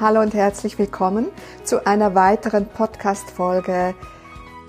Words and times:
Hallo 0.00 0.20
und 0.20 0.32
herzlich 0.32 0.78
willkommen 0.78 1.26
zu 1.64 1.84
einer 1.84 2.14
weiteren 2.14 2.66
Podcast-Folge 2.66 3.96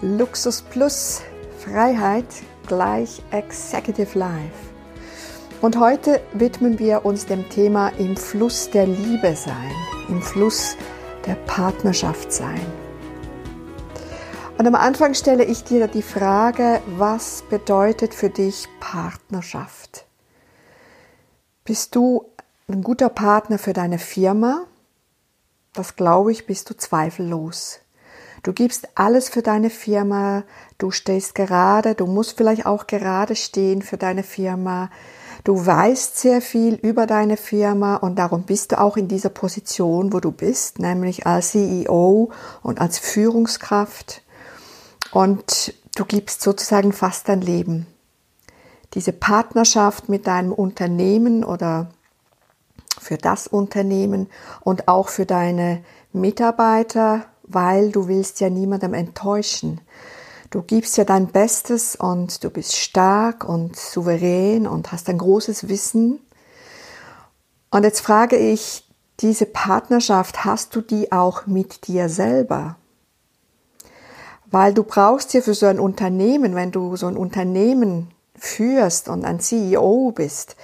Luxus 0.02 0.64
Plus 0.64 1.22
Freiheit 1.60 2.26
gleich 2.66 3.22
Executive 3.30 4.18
Life. 4.18 4.74
Und 5.62 5.80
heute 5.80 6.20
widmen 6.34 6.80
wir 6.80 7.06
uns 7.06 7.28
dem 7.28 7.48
Thema 7.48 7.90
im 8.00 8.18
Fluss 8.18 8.72
der 8.72 8.88
Liebe 8.88 9.36
sein, 9.36 9.70
im 10.08 10.20
Fluss 10.20 10.76
der 11.28 11.36
Partnerschaft 11.36 12.34
sein. 12.34 12.66
Und 14.58 14.66
am 14.66 14.74
Anfang 14.74 15.14
stelle 15.14 15.44
ich 15.44 15.64
dir 15.64 15.88
die 15.88 16.02
Frage, 16.02 16.82
was 16.98 17.44
bedeutet 17.52 18.16
für 18.16 18.32
dich 18.32 18.68
Partnerschaft? 18.80 20.06
Bist 21.66 21.96
du 21.96 22.26
ein 22.68 22.82
guter 22.82 23.10
Partner 23.10 23.60
für 23.60 23.74
deine 23.74 24.00
Firma? 24.00 24.66
Das 25.80 25.96
glaube 25.96 26.34
ich, 26.34 26.46
bist 26.46 26.70
du 26.70 26.76
zweifellos. 26.76 27.80
Du 28.44 28.52
gibst 28.52 28.90
alles 28.96 29.30
für 29.30 29.42
deine 29.42 29.70
Firma, 29.70 30.44
du 30.78 30.92
stehst 30.92 31.36
gerade, 31.36 31.96
du 31.96 32.06
musst 32.06 32.36
vielleicht 32.36 32.66
auch 32.66 32.86
gerade 32.86 33.36
stehen 33.36 33.82
für 33.82 33.96
deine 33.96 34.24
Firma. 34.24 34.90
Du 35.46 35.66
weißt 35.66 36.18
sehr 36.18 36.42
viel 36.42 36.76
über 36.76 37.08
deine 37.08 37.38
Firma 37.38 37.96
und 37.96 38.20
darum 38.20 38.44
bist 38.44 38.74
du 38.74 38.80
auch 38.80 38.98
in 38.98 39.08
dieser 39.08 39.30
Position, 39.30 40.12
wo 40.12 40.20
du 40.20 40.32
bist, 40.32 40.80
nämlich 40.80 41.26
als 41.26 41.52
CEO 41.52 42.32
und 42.62 42.82
als 42.82 43.00
Führungskraft. 43.00 44.22
Und 45.12 45.74
du 45.96 46.04
gibst 46.04 46.42
sozusagen 46.42 46.92
fast 46.92 47.30
dein 47.30 47.40
Leben. 47.40 47.88
Diese 48.96 49.14
Partnerschaft 49.14 50.10
mit 50.10 50.28
deinem 50.28 50.52
Unternehmen 50.52 51.46
oder 51.46 51.90
für 53.00 53.18
das 53.18 53.48
Unternehmen 53.48 54.30
und 54.62 54.88
auch 54.88 55.10
für 55.10 55.26
deine 55.26 55.84
Mitarbeiter, 56.14 57.26
weil 57.44 57.92
du 57.92 58.08
willst 58.08 58.40
ja 58.40 58.50
niemandem 58.50 58.94
enttäuschen. 58.94 59.82
Du 60.50 60.64
gibst 60.64 60.98
ja 60.98 61.04
dein 61.04 61.28
Bestes 61.28 61.96
und 61.96 62.44
du 62.44 62.50
bist 62.50 62.76
stark 62.76 63.48
und 63.48 63.76
souverän 63.76 64.66
und 64.68 64.92
hast 64.92 65.08
ein 65.10 65.20
großes 65.20 65.68
Wissen. 65.68 66.20
Und 67.70 67.84
jetzt 67.84 68.02
frage 68.02 68.36
ich, 68.36 68.88
diese 69.20 69.46
Partnerschaft, 69.46 70.46
hast 70.46 70.76
du 70.76 70.82
die 70.82 71.12
auch 71.12 71.46
mit 71.46 71.88
dir 71.88 72.10
selber? 72.10 72.78
Weil 74.50 74.74
du 74.74 74.84
brauchst 74.84 75.34
ja 75.34 75.42
für 75.42 75.54
so 75.54 75.68
ein 75.68 75.80
Unternehmen, 75.80 76.56
wenn 76.56 76.72
du 76.72 76.96
so 76.96 77.06
ein 77.06 77.18
Unternehmen 77.18 78.12
führst 78.36 79.10
und 79.10 79.26
ein 79.26 79.40
CEO 79.40 80.12
bist, 80.16 80.56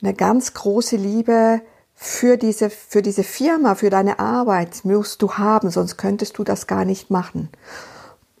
eine 0.00 0.14
ganz 0.14 0.54
große 0.54 0.96
Liebe 0.96 1.60
für 2.04 2.36
diese, 2.36 2.68
für 2.68 3.00
diese 3.00 3.24
Firma, 3.24 3.74
für 3.74 3.88
deine 3.88 4.18
Arbeit 4.18 4.84
musst 4.84 5.22
du 5.22 5.34
haben, 5.34 5.70
sonst 5.70 5.96
könntest 5.96 6.36
du 6.36 6.44
das 6.44 6.66
gar 6.66 6.84
nicht 6.84 7.10
machen. 7.10 7.48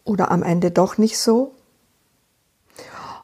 Oder 0.04 0.30
am 0.30 0.42
Ende 0.42 0.70
doch 0.70 0.98
nicht 0.98 1.18
so? 1.18 1.54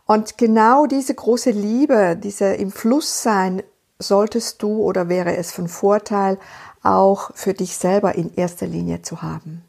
Und 0.07 0.39
genau 0.39 0.87
diese 0.87 1.15
große 1.15 1.51
Liebe, 1.51 2.17
diese 2.17 2.55
im 2.55 2.73
Fluss 2.73 3.23
sein, 3.23 3.63
solltest 3.99 4.63
du 4.63 4.83
oder 4.83 5.11
wäre 5.11 5.37
es 5.37 5.53
von 5.53 5.69
Vorteil, 5.69 6.39
auch 6.83 7.33
für 7.35 7.53
dich 7.53 7.77
selber 7.77 8.15
in 8.15 8.35
erster 8.35 8.67
Linie 8.67 9.03
zu 9.03 9.21
haben. 9.21 9.63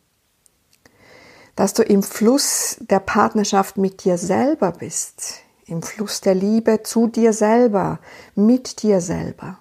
Dass 1.57 1.73
du 1.73 1.83
im 1.83 2.01
Fluss 2.01 2.77
der 2.79 2.99
Partnerschaft 2.99 3.77
mit 3.77 4.05
dir 4.05 4.17
selber 4.17 4.71
bist, 4.71 5.33
im 5.65 5.83
Fluss 5.83 6.21
der 6.21 6.33
Liebe 6.33 6.81
zu 6.81 7.07
dir 7.07 7.33
selber, 7.33 7.99
mit 8.35 8.83
dir 8.83 9.01
selber. 9.01 9.57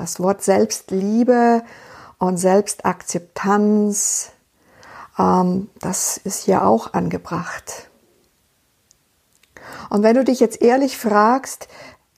Das 0.00 0.18
Wort 0.18 0.42
Selbstliebe 0.42 1.62
und 2.16 2.38
Selbstakzeptanz, 2.38 4.32
ähm, 5.18 5.68
das 5.78 6.16
ist 6.16 6.44
hier 6.44 6.64
auch 6.64 6.94
angebracht. 6.94 7.90
Und 9.90 10.02
wenn 10.02 10.16
du 10.16 10.24
dich 10.24 10.40
jetzt 10.40 10.62
ehrlich 10.62 10.96
fragst, 10.96 11.68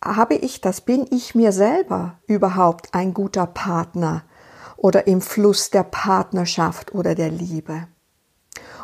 habe 0.00 0.34
ich 0.34 0.60
das, 0.60 0.82
bin 0.82 1.09
ich 1.10 1.34
mir 1.34 1.50
selber 1.50 2.19
überhaupt 2.28 2.94
ein 2.94 3.15
guter 3.15 3.47
Partner 3.47 4.22
oder 4.76 5.09
im 5.09 5.21
Fluss 5.21 5.71
der 5.71 5.82
Partnerschaft 5.82 6.94
oder 6.94 7.16
der 7.16 7.31
Liebe? 7.31 7.88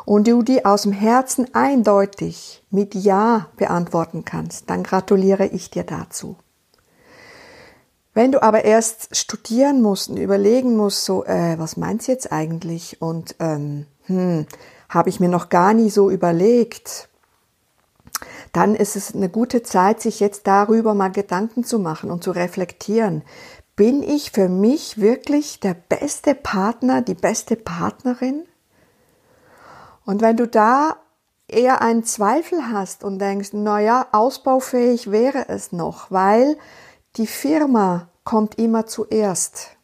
Und 0.03 0.27
du 0.27 0.43
die 0.43 0.65
aus 0.65 0.81
dem 0.81 0.91
Herzen 0.91 1.55
eindeutig 1.55 2.65
mit 2.69 2.95
Ja 2.95 3.47
beantworten 3.55 4.25
kannst, 4.25 4.69
dann 4.69 4.83
gratuliere 4.83 5.45
ich 5.45 5.71
dir 5.71 5.85
dazu. 5.85 6.35
Wenn 8.13 8.31
du 8.31 8.41
aber 8.41 8.65
erst 8.65 9.15
studieren 9.15 9.81
musst 9.81 10.09
und 10.09 10.17
überlegen 10.17 10.75
musst, 10.75 11.05
so, 11.05 11.23
äh, 11.25 11.57
was 11.59 11.77
meinst 11.77 12.07
du 12.07 12.11
jetzt 12.11 12.31
eigentlich? 12.31 13.01
Und 13.01 13.35
ähm, 13.39 13.85
hm, 14.05 14.45
habe 14.89 15.09
ich 15.09 15.19
mir 15.19 15.29
noch 15.29 15.49
gar 15.49 15.73
nie 15.73 15.89
so 15.89 16.09
überlegt, 16.09 17.07
dann 18.51 18.75
ist 18.75 18.95
es 18.95 19.13
eine 19.13 19.29
gute 19.29 19.63
Zeit, 19.63 20.01
sich 20.01 20.19
jetzt 20.19 20.47
darüber 20.47 20.93
mal 20.93 21.11
Gedanken 21.11 21.63
zu 21.63 21.79
machen 21.79 22.09
und 22.09 22.23
zu 22.23 22.31
reflektieren. 22.31 23.23
Bin 23.75 24.03
ich 24.03 24.31
für 24.31 24.49
mich 24.49 24.99
wirklich 24.99 25.59
der 25.59 25.75
beste 25.75 26.35
Partner, 26.35 27.01
die 27.01 27.13
beste 27.13 27.55
Partnerin? 27.55 28.43
Und 30.05 30.21
wenn 30.21 30.35
du 30.35 30.47
da 30.47 30.97
eher 31.47 31.81
einen 31.81 32.03
Zweifel 32.03 32.71
hast 32.71 33.03
und 33.03 33.19
denkst, 33.19 33.49
na 33.53 33.79
ja, 33.79 34.07
ausbaufähig 34.11 35.11
wäre 35.11 35.47
es 35.49 35.71
noch, 35.71 36.11
weil 36.11 36.57
die 37.15 37.27
Firma 37.27 38.09
kommt 38.23 38.59
immer 38.59 38.85
zuerst. 38.85 39.77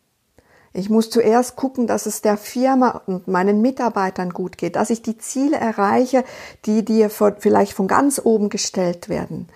Ich 0.74 0.90
muss 0.90 1.10
zuerst 1.10 1.56
gucken, 1.56 1.88
dass 1.88 2.06
es 2.06 2.22
der 2.22 2.38
Firma 2.38 3.02
und 3.06 3.28
meinen 3.28 3.62
Mitarbeitern 3.62 4.32
gut 4.32 4.58
geht, 4.58 4.76
dass 4.76 4.90
ich 4.90 5.02
die 5.02 5.18
Ziele 5.18 5.58
erreiche, 5.58 6.26
die 6.66 6.84
dir 6.84 7.10
vielleicht 7.10 7.74
von 7.74 7.88
ganz 7.88 8.22
oben 8.24 8.50
gestellt 8.50 9.08
werden. 9.08 9.48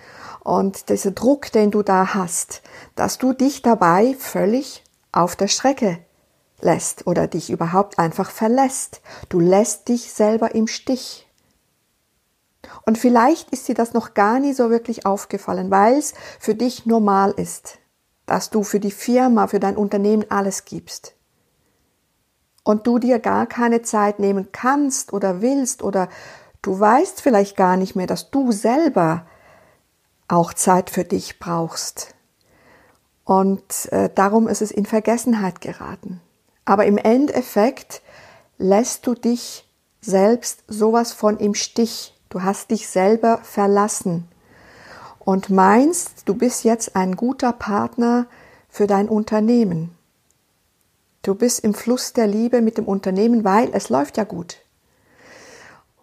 Und 0.42 0.88
dieser 0.88 1.10
Druck, 1.10 1.52
den 1.52 1.70
du 1.70 1.82
da 1.82 2.14
hast, 2.14 2.62
dass 2.96 3.18
du 3.18 3.34
dich 3.34 3.60
dabei 3.60 4.16
völlig 4.18 4.82
auf 5.12 5.36
der 5.36 5.48
Strecke 5.48 5.98
lässt 6.62 7.06
oder 7.06 7.26
dich 7.26 7.50
überhaupt 7.50 7.98
einfach 7.98 8.30
verlässt. 8.30 9.00
Du 9.28 9.40
lässt 9.40 9.88
dich 9.88 10.12
selber 10.12 10.54
im 10.54 10.66
Stich. 10.66 11.26
Und 12.86 12.98
vielleicht 12.98 13.50
ist 13.50 13.68
dir 13.68 13.74
das 13.74 13.92
noch 13.92 14.14
gar 14.14 14.40
nie 14.40 14.52
so 14.52 14.70
wirklich 14.70 15.06
aufgefallen, 15.06 15.70
weil 15.70 15.98
es 15.98 16.14
für 16.38 16.54
dich 16.54 16.86
normal 16.86 17.32
ist, 17.36 17.78
dass 18.26 18.50
du 18.50 18.62
für 18.62 18.80
die 18.80 18.90
Firma, 18.90 19.46
für 19.46 19.60
dein 19.60 19.76
Unternehmen 19.76 20.24
alles 20.28 20.64
gibst. 20.64 21.14
Und 22.62 22.86
du 22.86 22.98
dir 22.98 23.18
gar 23.18 23.46
keine 23.46 23.82
Zeit 23.82 24.18
nehmen 24.18 24.48
kannst 24.52 25.12
oder 25.12 25.40
willst 25.40 25.82
oder 25.82 26.08
du 26.62 26.78
weißt 26.78 27.20
vielleicht 27.22 27.56
gar 27.56 27.76
nicht 27.76 27.96
mehr, 27.96 28.06
dass 28.06 28.30
du 28.30 28.52
selber 28.52 29.26
auch 30.28 30.54
Zeit 30.54 30.90
für 30.90 31.04
dich 31.04 31.38
brauchst. 31.38 32.14
Und 33.24 33.90
äh, 33.92 34.10
darum 34.14 34.48
ist 34.48 34.62
es 34.62 34.70
in 34.70 34.86
Vergessenheit 34.86 35.60
geraten. 35.60 36.20
Aber 36.64 36.86
im 36.86 36.98
Endeffekt 36.98 38.02
lässt 38.58 39.06
du 39.06 39.14
dich 39.14 39.68
selbst 40.00 40.64
sowas 40.68 41.12
von 41.12 41.38
im 41.38 41.54
Stich. 41.54 42.14
Du 42.30 42.44
hast 42.44 42.70
dich 42.70 42.86
selber 42.88 43.38
verlassen 43.42 44.28
und 45.18 45.50
meinst, 45.50 46.22
du 46.26 46.34
bist 46.34 46.62
jetzt 46.62 46.94
ein 46.94 47.16
guter 47.16 47.52
Partner 47.52 48.26
für 48.68 48.86
dein 48.86 49.08
Unternehmen. 49.08 49.96
Du 51.22 51.34
bist 51.34 51.64
im 51.64 51.74
Fluss 51.74 52.12
der 52.12 52.28
Liebe 52.28 52.62
mit 52.62 52.78
dem 52.78 52.86
Unternehmen, 52.86 53.42
weil 53.42 53.70
es 53.72 53.88
läuft 53.88 54.16
ja 54.16 54.22
gut. 54.22 54.58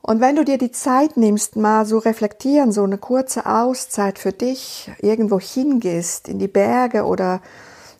Und 0.02 0.20
wenn 0.20 0.36
du 0.36 0.44
dir 0.44 0.58
die 0.58 0.72
Zeit 0.72 1.16
nimmst, 1.16 1.56
mal 1.56 1.86
so 1.86 1.98
reflektieren, 1.98 2.74
so 2.74 2.84
eine 2.84 2.98
kurze 2.98 3.46
Auszeit 3.46 4.20
für 4.20 4.34
dich, 4.34 4.92
irgendwo 5.00 5.40
hingehst, 5.40 6.28
in 6.28 6.40
die 6.40 6.50
Berge 6.50 7.06
oder 7.06 7.42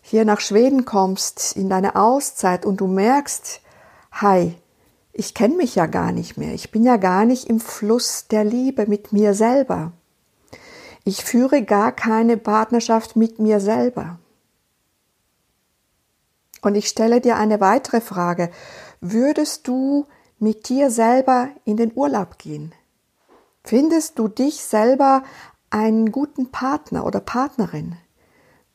hier 0.02 0.26
nach 0.26 0.40
Schweden 0.40 0.84
kommst, 0.84 1.56
in 1.56 1.70
deine 1.70 1.96
Auszeit 1.96 2.66
und 2.66 2.82
du 2.82 2.88
merkst, 2.88 3.62
hi, 4.12 4.54
ich 5.18 5.34
kenne 5.34 5.56
mich 5.56 5.74
ja 5.74 5.86
gar 5.86 6.12
nicht 6.12 6.36
mehr. 6.36 6.54
Ich 6.54 6.70
bin 6.70 6.84
ja 6.84 6.96
gar 6.96 7.24
nicht 7.24 7.46
im 7.46 7.58
Fluss 7.58 8.28
der 8.28 8.44
Liebe 8.44 8.86
mit 8.86 9.12
mir 9.12 9.34
selber. 9.34 9.90
Ich 11.02 11.24
führe 11.24 11.64
gar 11.64 11.90
keine 11.90 12.36
Partnerschaft 12.36 13.16
mit 13.16 13.40
mir 13.40 13.58
selber. 13.58 14.20
Und 16.62 16.76
ich 16.76 16.86
stelle 16.86 17.20
dir 17.20 17.34
eine 17.34 17.60
weitere 17.60 18.00
Frage. 18.00 18.52
Würdest 19.00 19.66
du 19.66 20.06
mit 20.38 20.68
dir 20.68 20.88
selber 20.88 21.48
in 21.64 21.76
den 21.76 21.90
Urlaub 21.96 22.38
gehen? 22.38 22.72
Findest 23.64 24.20
du 24.20 24.28
dich 24.28 24.62
selber 24.62 25.24
einen 25.70 26.12
guten 26.12 26.52
Partner 26.52 27.04
oder 27.04 27.18
Partnerin? 27.18 27.96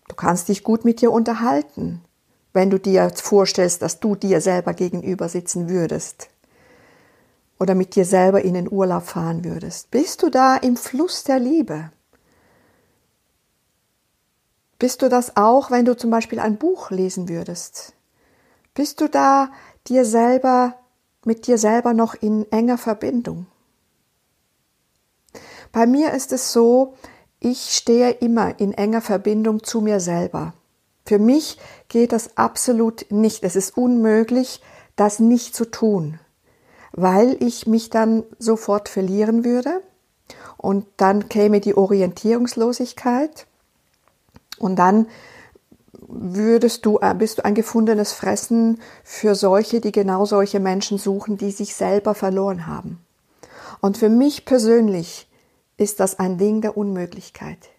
Du 0.10 0.16
kannst 0.16 0.50
dich 0.50 0.66
gut 0.66 0.84
mit 0.84 1.00
dir 1.00 1.14
unterhalten, 1.14 2.04
wenn 2.52 2.70
du 2.70 2.80
dir 2.80 3.10
vorstellst, 3.16 3.82
dass 3.82 4.02
du 4.02 4.18
dir 4.18 4.42
selber 4.42 4.74
gegenüber 4.74 5.30
sitzen 5.30 5.70
würdest 5.70 6.33
oder 7.60 7.76
mit 7.76 7.96
dir 7.96 8.06
selber 8.06 8.42
in 8.42 8.54
den 8.54 8.72
Urlaub 8.72 9.04
fahren 9.04 9.44
würdest? 9.44 9.92
Bist 9.92 10.24
du 10.24 10.30
da 10.30 10.56
im 10.58 10.78
Fluss 10.78 11.24
der 11.24 11.40
Liebe? 11.40 11.92
Bist 14.80 15.02
du 15.02 15.10
das 15.10 15.38
auch, 15.38 15.72
wenn 15.72 15.86
du 15.86 15.96
zum 15.96 16.10
Beispiel 16.10 16.40
ein 16.40 16.58
Buch 16.58 16.92
lesen 16.92 17.30
würdest? 17.30 17.94
Bist 18.74 19.00
du 19.00 19.08
da 19.08 19.52
dir 19.88 20.04
selber, 20.04 20.76
mit 21.26 21.48
dir 21.48 21.58
selber 21.58 21.94
noch 21.94 22.16
in 22.16 22.52
enger 22.52 22.78
Verbindung? 22.78 23.46
Bei 25.72 25.88
mir 25.88 26.14
ist 26.14 26.32
es 26.34 26.52
so, 26.52 26.96
ich 27.40 27.76
stehe 27.76 28.12
immer 28.12 28.60
in 28.60 28.74
enger 28.74 29.02
Verbindung 29.02 29.64
zu 29.64 29.82
mir 29.82 30.00
selber. 30.00 30.54
Für 31.06 31.20
mich 31.20 31.58
geht 31.88 32.12
das 32.12 32.38
absolut 32.38 33.06
nicht. 33.10 33.44
Es 33.44 33.56
ist 33.56 33.78
unmöglich, 33.78 34.62
das 34.96 35.20
nicht 35.20 35.56
zu 35.56 35.66
tun, 35.66 36.20
weil 36.94 37.38
ich 37.44 37.68
mich 37.68 37.90
dann 37.90 38.24
sofort 38.40 38.88
verlieren 38.88 39.44
würde 39.44 39.82
und 40.58 40.86
dann 40.98 41.28
käme 41.28 41.60
die 41.60 41.76
Orientierungslosigkeit 41.76 43.48
und 44.60 44.78
dann 44.78 45.08
würdest 46.08 46.86
du, 46.86 47.00
äh, 47.02 47.14
bist 47.16 47.40
du 47.40 47.46
ein 47.46 47.56
gefundenes 47.56 48.14
Fressen 48.14 48.80
für 49.04 49.36
solche, 49.36 49.82
die 49.82 49.92
genau 49.92 50.26
solche 50.26 50.60
Menschen 50.60 50.98
suchen, 50.98 51.38
die 51.38 51.52
sich 51.52 51.76
selber 51.76 52.14
verloren 52.14 52.68
haben. 52.68 53.04
Und 53.82 53.98
für 53.98 54.10
mich 54.10 54.46
persönlich 54.46 55.28
ist 55.78 56.00
das 56.00 56.20
ein 56.20 56.38
Ding 56.38 56.62
der 56.62 56.78
Unmöglichkeit. 56.78 57.70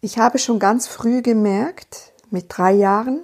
Ich 0.00 0.18
habe 0.18 0.38
schon 0.38 0.58
ganz 0.58 0.88
früh 0.88 1.22
gemerkt, 1.22 2.12
mit 2.30 2.46
drei 2.48 2.72
Jahren, 2.72 3.22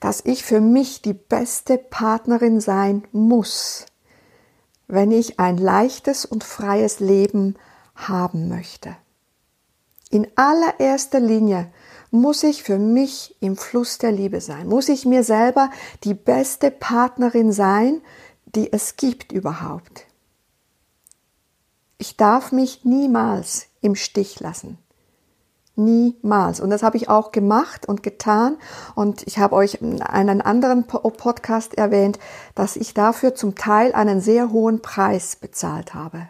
dass 0.00 0.24
ich 0.24 0.44
für 0.44 0.60
mich 0.60 1.02
die 1.02 1.12
beste 1.14 1.76
Partnerin 1.76 2.60
sein 2.60 3.04
muss, 3.12 3.86
wenn 4.88 5.12
ich 5.12 5.38
ein 5.38 5.58
leichtes 5.58 6.24
und 6.24 6.42
freies 6.42 6.98
Leben 6.98 7.54
haben 7.94 8.48
möchte. 8.48 8.96
In 10.10 10.26
allererster 10.36 11.20
Linie 11.20 11.70
muss 12.10 12.42
ich 12.42 12.62
für 12.62 12.78
mich 12.78 13.36
im 13.40 13.56
Fluss 13.56 13.98
der 13.98 14.12
Liebe 14.12 14.40
sein, 14.40 14.66
muss 14.66 14.88
ich 14.88 15.04
mir 15.04 15.22
selber 15.22 15.70
die 16.04 16.14
beste 16.14 16.70
Partnerin 16.70 17.52
sein, 17.52 18.00
die 18.46 18.72
es 18.72 18.96
gibt 18.96 19.30
überhaupt. 19.30 20.06
Ich 21.98 22.16
darf 22.16 22.52
mich 22.52 22.84
niemals 22.84 23.66
im 23.82 23.94
Stich 23.94 24.40
lassen. 24.40 24.78
Niemals. 25.78 26.60
Und 26.60 26.70
das 26.70 26.82
habe 26.82 26.96
ich 26.96 27.08
auch 27.08 27.30
gemacht 27.30 27.86
und 27.88 28.02
getan. 28.02 28.56
Und 28.94 29.26
ich 29.26 29.38
habe 29.38 29.54
euch 29.54 29.74
in 29.80 30.02
einem 30.02 30.40
anderen 30.40 30.86
Podcast 30.86 31.78
erwähnt, 31.78 32.18
dass 32.54 32.76
ich 32.76 32.94
dafür 32.94 33.34
zum 33.34 33.54
Teil 33.54 33.92
einen 33.92 34.20
sehr 34.20 34.50
hohen 34.50 34.82
Preis 34.82 35.36
bezahlt 35.36 35.94
habe. 35.94 36.28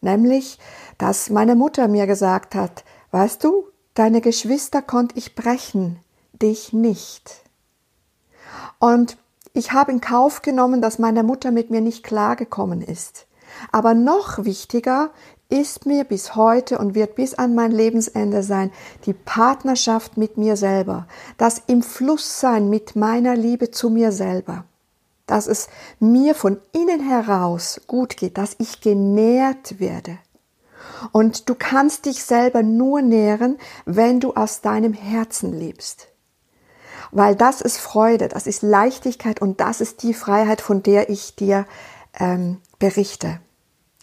Nämlich, 0.00 0.58
dass 0.98 1.30
meine 1.30 1.54
Mutter 1.54 1.88
mir 1.88 2.06
gesagt 2.06 2.54
hat, 2.54 2.84
weißt 3.12 3.42
du, 3.44 3.68
deine 3.94 4.20
Geschwister 4.20 4.82
konnte 4.82 5.16
ich 5.16 5.36
brechen, 5.36 6.00
dich 6.32 6.72
nicht. 6.72 7.44
Und 8.80 9.16
ich 9.52 9.72
habe 9.72 9.92
in 9.92 10.00
Kauf 10.00 10.42
genommen, 10.42 10.82
dass 10.82 10.98
meine 10.98 11.22
Mutter 11.22 11.52
mit 11.52 11.70
mir 11.70 11.80
nicht 11.80 12.02
klargekommen 12.02 12.82
ist. 12.82 13.26
Aber 13.70 13.94
noch 13.94 14.44
wichtiger 14.44 15.10
ist 15.54 15.86
mir 15.86 16.02
bis 16.02 16.34
heute 16.34 16.78
und 16.78 16.96
wird 16.96 17.14
bis 17.14 17.34
an 17.34 17.54
mein 17.54 17.70
Lebensende 17.70 18.42
sein, 18.42 18.72
die 19.06 19.12
Partnerschaft 19.12 20.16
mit 20.16 20.36
mir 20.36 20.56
selber, 20.56 21.06
das 21.38 21.62
im 21.68 21.82
Fluss 21.82 22.40
sein 22.40 22.68
mit 22.68 22.96
meiner 22.96 23.36
Liebe 23.36 23.70
zu 23.70 23.88
mir 23.88 24.10
selber, 24.10 24.64
dass 25.26 25.46
es 25.46 25.68
mir 26.00 26.34
von 26.34 26.58
innen 26.72 27.08
heraus 27.08 27.80
gut 27.86 28.16
geht, 28.16 28.36
dass 28.36 28.56
ich 28.58 28.80
genährt 28.80 29.78
werde. 29.78 30.18
Und 31.12 31.48
du 31.48 31.54
kannst 31.54 32.06
dich 32.06 32.24
selber 32.24 32.64
nur 32.64 33.00
nähren, 33.00 33.56
wenn 33.84 34.18
du 34.18 34.34
aus 34.34 34.60
deinem 34.60 34.92
Herzen 34.92 35.52
lebst. 35.52 36.08
Weil 37.12 37.36
das 37.36 37.60
ist 37.60 37.78
Freude, 37.78 38.26
das 38.26 38.48
ist 38.48 38.62
Leichtigkeit 38.62 39.40
und 39.40 39.60
das 39.60 39.80
ist 39.80 40.02
die 40.02 40.14
Freiheit, 40.14 40.60
von 40.60 40.82
der 40.82 41.10
ich 41.10 41.36
dir 41.36 41.64
ähm, 42.18 42.58
berichte 42.80 43.38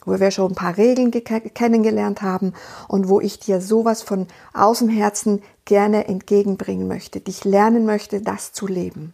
wo 0.06 0.19
wir 0.19 0.31
schon 0.31 0.51
ein 0.51 0.56
paar 0.56 0.77
Regeln 0.77 1.12
kennengelernt 1.12 2.21
haben 2.21 2.53
und 2.88 3.07
wo 3.09 3.19
ich 3.21 3.39
dir 3.39 3.62
sowas 3.62 4.01
von 4.01 4.27
aus 4.53 4.80
dem 4.80 4.89
Herzen 4.89 5.42
gerne 5.65 6.07
entgegenbringen 6.07 6.88
möchte, 6.88 7.19
dich 7.19 7.45
lernen 7.45 7.86
möchte, 7.86 8.21
das 8.21 8.53
zu 8.53 8.68
leben. 8.68 9.13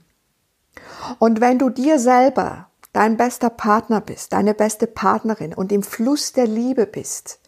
Und 1.20 1.42
wenn 1.42 1.60
du 1.60 1.70
dir 1.70 2.00
selber 2.00 2.70
dein 2.94 3.18
bester 3.18 3.50
Partner 3.50 4.02
bist, 4.02 4.34
deine 4.34 4.54
beste 4.54 4.88
Partnerin 4.88 5.54
und 5.54 5.72
im 5.72 5.84
Fluss 5.84 6.34
der 6.34 6.48
Liebe 6.48 6.86
bist, 6.86 7.40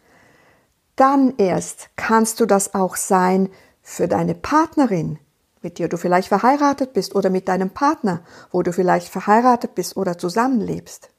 dann 0.96 1.34
erst 1.38 1.90
kannst 1.96 2.40
du 2.40 2.46
das 2.46 2.74
auch 2.74 2.96
sein 2.96 3.48
für 3.82 4.06
deine 4.06 4.34
Partnerin, 4.34 5.18
mit 5.62 5.78
der 5.78 5.88
du 5.88 5.96
vielleicht 5.96 6.28
verheiratet 6.28 6.92
bist 6.92 7.14
oder 7.14 7.30
mit 7.30 7.48
deinem 7.48 7.70
Partner, 7.70 8.22
wo 8.50 8.62
du 8.62 8.72
vielleicht 8.72 9.08
verheiratet 9.08 9.74
bist 9.74 9.96
oder 9.96 10.18
zusammenlebst. 10.18 11.10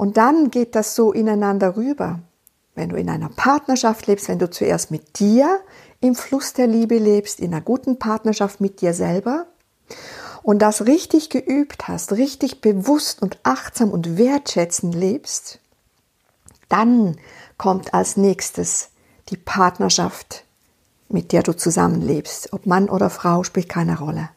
Und 0.00 0.16
dann 0.16 0.50
geht 0.50 0.76
das 0.76 0.94
so 0.94 1.12
ineinander 1.12 1.76
rüber. 1.76 2.20
Wenn 2.74 2.88
du 2.88 2.96
in 2.96 3.10
einer 3.10 3.28
Partnerschaft 3.28 4.06
lebst, 4.06 4.28
wenn 4.28 4.38
du 4.38 4.48
zuerst 4.48 4.90
mit 4.90 5.18
dir 5.18 5.60
im 6.00 6.14
Fluss 6.14 6.54
der 6.54 6.66
Liebe 6.66 6.96
lebst, 6.96 7.38
in 7.38 7.52
einer 7.52 7.60
guten 7.60 7.98
Partnerschaft 7.98 8.62
mit 8.62 8.80
dir 8.80 8.94
selber 8.94 9.44
und 10.42 10.60
das 10.60 10.86
richtig 10.86 11.28
geübt 11.28 11.86
hast, 11.86 12.12
richtig 12.12 12.62
bewusst 12.62 13.20
und 13.20 13.40
achtsam 13.42 13.90
und 13.90 14.16
wertschätzend 14.16 14.94
lebst, 14.94 15.60
dann 16.70 17.18
kommt 17.58 17.92
als 17.92 18.16
nächstes 18.16 18.92
die 19.28 19.36
Partnerschaft, 19.36 20.46
mit 21.10 21.30
der 21.30 21.42
du 21.42 21.54
zusammenlebst. 21.54 22.54
Ob 22.54 22.64
Mann 22.64 22.88
oder 22.88 23.10
Frau 23.10 23.42
spielt 23.42 23.68
keine 23.68 23.98
Rolle. 23.98 24.30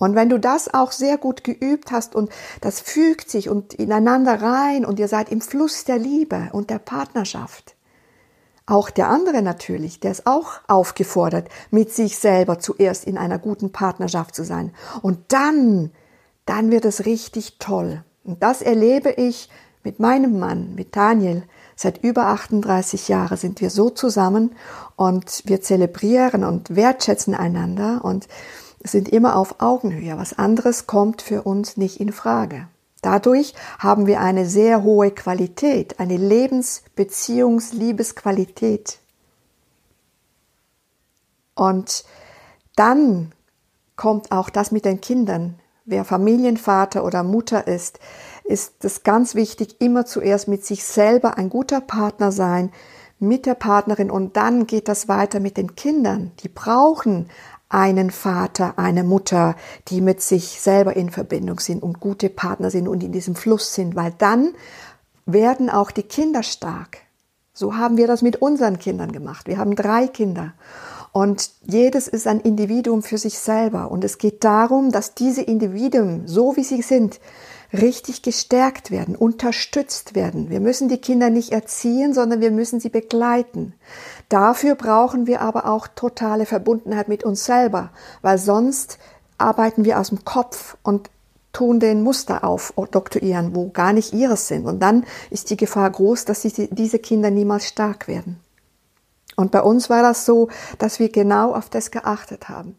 Und 0.00 0.14
wenn 0.14 0.30
du 0.30 0.40
das 0.40 0.72
auch 0.72 0.92
sehr 0.92 1.18
gut 1.18 1.44
geübt 1.44 1.92
hast 1.92 2.14
und 2.14 2.30
das 2.62 2.80
fügt 2.80 3.30
sich 3.30 3.50
und 3.50 3.74
ineinander 3.74 4.40
rein 4.40 4.86
und 4.86 4.98
ihr 4.98 5.08
seid 5.08 5.30
im 5.30 5.42
Fluss 5.42 5.84
der 5.84 5.98
Liebe 5.98 6.48
und 6.52 6.70
der 6.70 6.78
Partnerschaft, 6.78 7.76
auch 8.64 8.88
der 8.88 9.08
andere 9.08 9.42
natürlich, 9.42 10.00
der 10.00 10.12
ist 10.12 10.26
auch 10.26 10.52
aufgefordert, 10.68 11.48
mit 11.70 11.92
sich 11.92 12.18
selber 12.18 12.58
zuerst 12.58 13.04
in 13.04 13.18
einer 13.18 13.38
guten 13.38 13.72
Partnerschaft 13.72 14.34
zu 14.34 14.42
sein. 14.42 14.72
Und 15.02 15.18
dann, 15.28 15.90
dann 16.46 16.70
wird 16.70 16.86
es 16.86 17.04
richtig 17.04 17.58
toll. 17.58 18.02
Und 18.24 18.42
das 18.42 18.62
erlebe 18.62 19.10
ich 19.10 19.50
mit 19.82 20.00
meinem 20.00 20.38
Mann, 20.38 20.74
mit 20.76 20.96
Daniel. 20.96 21.42
Seit 21.76 22.02
über 22.02 22.28
38 22.28 23.08
Jahren 23.08 23.36
sind 23.36 23.60
wir 23.60 23.68
so 23.68 23.90
zusammen 23.90 24.52
und 24.96 25.42
wir 25.44 25.60
zelebrieren 25.60 26.44
und 26.44 26.74
wertschätzen 26.74 27.34
einander 27.34 28.00
und 28.02 28.28
sind 28.82 29.08
immer 29.08 29.36
auf 29.36 29.60
Augenhöhe. 29.60 30.16
Was 30.16 30.38
anderes 30.38 30.86
kommt 30.86 31.22
für 31.22 31.42
uns 31.42 31.76
nicht 31.76 32.00
in 32.00 32.12
Frage. 32.12 32.68
Dadurch 33.02 33.54
haben 33.78 34.06
wir 34.06 34.20
eine 34.20 34.46
sehr 34.46 34.82
hohe 34.82 35.10
Qualität, 35.10 36.00
eine 36.00 36.16
Lebens-, 36.16 36.82
Beziehungs-, 36.96 37.74
Liebesqualität. 37.74 38.98
Und 41.54 42.04
dann 42.76 43.32
kommt 43.96 44.32
auch 44.32 44.50
das 44.50 44.70
mit 44.70 44.84
den 44.84 45.00
Kindern. 45.00 45.58
Wer 45.84 46.04
Familienvater 46.04 47.04
oder 47.04 47.22
Mutter 47.22 47.66
ist, 47.66 47.98
ist 48.44 48.84
es 48.84 49.02
ganz 49.02 49.34
wichtig, 49.34 49.80
immer 49.80 50.06
zuerst 50.06 50.48
mit 50.48 50.64
sich 50.64 50.84
selber 50.84 51.36
ein 51.38 51.48
guter 51.48 51.80
Partner 51.80 52.32
sein, 52.32 52.70
mit 53.18 53.44
der 53.44 53.54
Partnerin 53.54 54.10
und 54.10 54.36
dann 54.36 54.66
geht 54.66 54.88
das 54.88 55.06
weiter 55.06 55.40
mit 55.40 55.56
den 55.58 55.76
Kindern. 55.76 56.32
Die 56.42 56.48
brauchen 56.48 57.28
einen 57.70 58.10
Vater, 58.10 58.78
eine 58.78 59.04
Mutter, 59.04 59.56
die 59.88 60.00
mit 60.00 60.20
sich 60.20 60.60
selber 60.60 60.94
in 60.96 61.10
Verbindung 61.10 61.60
sind 61.60 61.82
und 61.82 62.00
gute 62.00 62.28
Partner 62.28 62.70
sind 62.70 62.88
und 62.88 63.02
in 63.02 63.12
diesem 63.12 63.36
Fluss 63.36 63.74
sind, 63.74 63.96
weil 63.96 64.12
dann 64.18 64.52
werden 65.24 65.70
auch 65.70 65.92
die 65.92 66.02
Kinder 66.02 66.42
stark. 66.42 66.98
So 67.54 67.76
haben 67.76 67.96
wir 67.96 68.06
das 68.06 68.22
mit 68.22 68.42
unseren 68.42 68.78
Kindern 68.78 69.12
gemacht. 69.12 69.46
Wir 69.46 69.58
haben 69.58 69.76
drei 69.76 70.08
Kinder 70.08 70.52
und 71.12 71.50
jedes 71.62 72.08
ist 72.08 72.26
ein 72.26 72.40
Individuum 72.40 73.02
für 73.02 73.18
sich 73.18 73.38
selber 73.38 73.90
und 73.90 74.04
es 74.04 74.18
geht 74.18 74.42
darum, 74.44 74.90
dass 74.90 75.14
diese 75.14 75.42
Individuen, 75.42 76.26
so 76.26 76.56
wie 76.56 76.64
sie 76.64 76.82
sind, 76.82 77.20
richtig 77.72 78.22
gestärkt 78.22 78.90
werden, 78.90 79.14
unterstützt 79.16 80.14
werden. 80.14 80.50
Wir 80.50 80.60
müssen 80.60 80.88
die 80.88 80.98
Kinder 80.98 81.30
nicht 81.30 81.52
erziehen, 81.52 82.14
sondern 82.14 82.40
wir 82.40 82.50
müssen 82.50 82.80
sie 82.80 82.88
begleiten. 82.88 83.74
Dafür 84.28 84.74
brauchen 84.74 85.26
wir 85.26 85.40
aber 85.40 85.66
auch 85.66 85.86
totale 85.88 86.46
Verbundenheit 86.46 87.08
mit 87.08 87.24
uns 87.24 87.44
selber, 87.44 87.90
weil 88.22 88.38
sonst 88.38 88.98
arbeiten 89.38 89.84
wir 89.84 89.98
aus 89.98 90.08
dem 90.08 90.24
Kopf 90.24 90.76
und 90.82 91.10
tun 91.52 91.80
den 91.80 92.02
Muster 92.02 92.44
aufdoktorieren, 92.44 93.54
wo 93.54 93.70
gar 93.70 93.92
nicht 93.92 94.12
ihres 94.12 94.48
sind. 94.48 94.66
Und 94.66 94.80
dann 94.80 95.04
ist 95.30 95.50
die 95.50 95.56
Gefahr 95.56 95.90
groß, 95.90 96.24
dass 96.24 96.42
diese 96.42 96.98
Kinder 96.98 97.30
niemals 97.30 97.66
stark 97.66 98.06
werden. 98.06 98.40
Und 99.36 99.50
bei 99.50 99.62
uns 99.62 99.90
war 99.90 100.02
das 100.02 100.26
so, 100.26 100.48
dass 100.78 100.98
wir 100.98 101.10
genau 101.10 101.54
auf 101.54 101.68
das 101.68 101.90
geachtet 101.90 102.48
haben. 102.48 102.76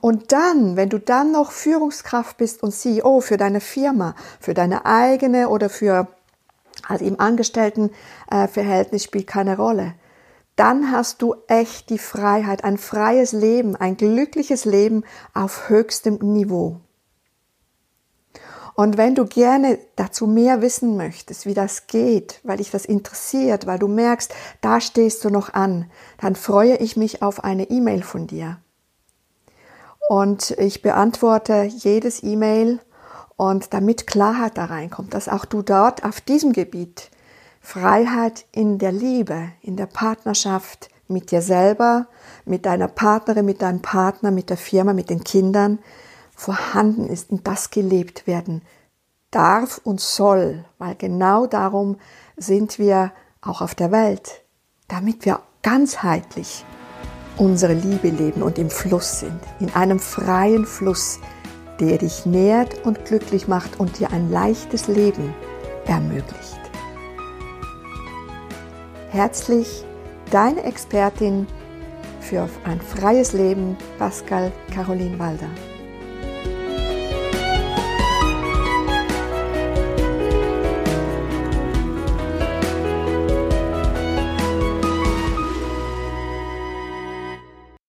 Und 0.00 0.32
dann, 0.32 0.76
wenn 0.76 0.88
du 0.88 0.98
dann 0.98 1.32
noch 1.32 1.52
Führungskraft 1.52 2.36
bist 2.36 2.62
und 2.62 2.72
CEO 2.72 3.20
für 3.20 3.36
deine 3.36 3.60
Firma, 3.60 4.14
für 4.40 4.54
deine 4.54 4.86
eigene 4.86 5.48
oder 5.48 5.68
für 5.68 6.08
also 6.86 7.04
im 7.04 7.18
Angestelltenverhältnis 7.20 9.04
spielt 9.04 9.26
keine 9.26 9.56
Rolle. 9.56 9.94
dann 10.56 10.90
hast 10.90 11.22
du 11.22 11.36
echt 11.46 11.88
die 11.88 11.98
Freiheit, 11.98 12.64
ein 12.64 12.78
freies 12.78 13.30
Leben, 13.30 13.76
ein 13.76 13.96
glückliches 13.96 14.64
Leben 14.64 15.04
auf 15.32 15.68
höchstem 15.68 16.16
Niveau. 16.16 16.80
Und 18.74 18.96
wenn 18.96 19.14
du 19.14 19.24
gerne 19.24 19.78
dazu 19.94 20.26
mehr 20.26 20.60
wissen 20.60 20.96
möchtest, 20.96 21.46
wie 21.46 21.54
das 21.54 21.86
geht, 21.86 22.40
weil 22.42 22.56
dich 22.56 22.72
das 22.72 22.86
interessiert, 22.86 23.66
weil 23.66 23.78
du 23.78 23.86
merkst, 23.86 24.34
da 24.60 24.80
stehst 24.80 25.24
du 25.24 25.30
noch 25.30 25.52
an, 25.52 25.90
dann 26.20 26.34
freue 26.34 26.76
ich 26.76 26.96
mich 26.96 27.22
auf 27.22 27.44
eine 27.44 27.70
E-Mail 27.70 28.02
von 28.02 28.26
dir. 28.26 28.58
Und 30.08 30.52
ich 30.52 30.80
beantworte 30.80 31.64
jedes 31.64 32.22
E-Mail. 32.22 32.80
Und 33.36 33.72
damit 33.72 34.06
Klarheit 34.06 34.56
da 34.56 34.64
reinkommt, 34.64 35.14
dass 35.14 35.28
auch 35.28 35.44
du 35.44 35.62
dort 35.62 36.02
auf 36.02 36.20
diesem 36.20 36.52
Gebiet 36.52 37.10
Freiheit 37.60 38.46
in 38.50 38.78
der 38.78 38.90
Liebe, 38.90 39.50
in 39.60 39.76
der 39.76 39.86
Partnerschaft 39.86 40.88
mit 41.06 41.30
dir 41.30 41.42
selber, 41.42 42.08
mit 42.46 42.66
deiner 42.66 42.88
Partnerin, 42.88 43.44
mit 43.44 43.62
deinem 43.62 43.80
Partner, 43.80 44.30
mit 44.30 44.50
der 44.50 44.56
Firma, 44.56 44.92
mit 44.92 45.10
den 45.10 45.22
Kindern 45.22 45.78
vorhanden 46.34 47.06
ist 47.06 47.30
und 47.30 47.46
das 47.46 47.70
gelebt 47.70 48.26
werden 48.26 48.62
darf 49.30 49.78
und 49.84 50.00
soll, 50.00 50.64
weil 50.78 50.94
genau 50.94 51.46
darum 51.46 51.98
sind 52.36 52.78
wir 52.78 53.12
auch 53.42 53.60
auf 53.60 53.74
der 53.74 53.92
Welt, 53.92 54.42
damit 54.88 55.24
wir 55.26 55.40
ganzheitlich 55.62 56.64
unsere 57.38 57.74
Liebe 57.74 58.08
leben 58.08 58.42
und 58.42 58.58
im 58.58 58.70
Fluss 58.70 59.20
sind, 59.20 59.40
in 59.60 59.74
einem 59.74 59.98
freien 59.98 60.66
Fluss, 60.66 61.20
der 61.80 61.98
dich 61.98 62.26
nährt 62.26 62.84
und 62.84 63.04
glücklich 63.04 63.48
macht 63.48 63.78
und 63.78 63.98
dir 63.98 64.10
ein 64.12 64.30
leichtes 64.30 64.88
Leben 64.88 65.34
ermöglicht. 65.86 66.58
Herzlich, 69.10 69.84
deine 70.30 70.64
Expertin 70.64 71.46
für 72.20 72.48
ein 72.64 72.80
freies 72.80 73.32
Leben, 73.32 73.76
Pascal 73.98 74.52
Caroline 74.74 75.18
Walder. 75.18 75.48